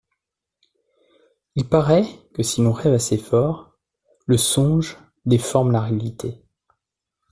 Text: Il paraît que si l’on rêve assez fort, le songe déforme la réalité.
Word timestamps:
Il 1.53 1.69
paraît 1.69 2.07
que 2.33 2.41
si 2.41 2.63
l’on 2.63 2.71
rêve 2.71 2.95
assez 2.95 3.19
fort, 3.19 3.77
le 4.25 4.35
songe 4.35 4.97
déforme 5.27 5.71
la 5.73 5.81
réalité. 5.81 6.41